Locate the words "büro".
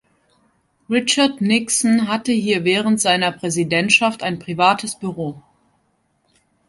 4.97-5.43